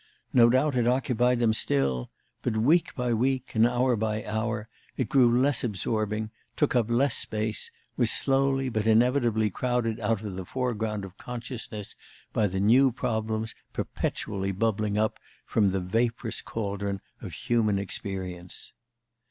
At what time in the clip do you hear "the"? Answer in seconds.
10.33-10.43, 12.47-12.59, 15.69-15.79